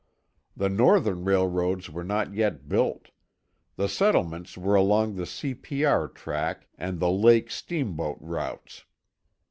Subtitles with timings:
[0.57, 3.11] The northern railroads were not yet built;
[3.75, 5.53] the settlements were along the C.
[5.53, 5.85] P.
[5.85, 6.07] R.
[6.07, 8.85] track and the lake steamboat routes.